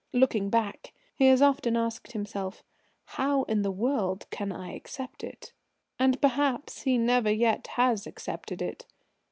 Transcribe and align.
Looking 0.13 0.49
back, 0.49 0.93
he 1.13 1.27
has 1.27 1.43
often 1.43 1.77
asked 1.77 2.13
himself, 2.13 2.63
"How 3.05 3.43
in 3.43 3.61
the 3.61 3.69
world 3.69 4.25
can 4.31 4.51
I 4.51 4.73
accept 4.75 5.23
it?" 5.23 5.53
And, 5.99 6.19
perhaps, 6.19 6.81
he 6.81 6.97
never 6.97 7.29
yet 7.31 7.67
has 7.77 8.07
accepted 8.07 8.63
it. 8.63 8.87